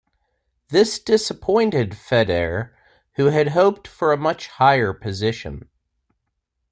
This 0.69 0.97
disappointed 0.97 1.95
Feder, 1.95 2.75
who 3.17 3.25
had 3.25 3.49
hoped 3.49 3.87
for 3.87 4.11
a 4.11 4.17
much 4.17 4.47
higher 4.47 4.93
position. 4.93 5.69